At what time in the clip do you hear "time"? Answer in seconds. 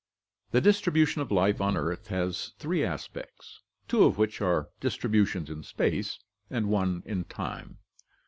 7.25-7.77